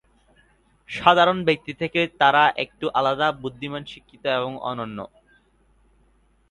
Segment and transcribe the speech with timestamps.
[0.89, 4.99] সাধারণ ব্যক্তি থেকে তারা একটু আলাদা, বুদ্ধিমান, শিক্ষিত এবং অনন্য।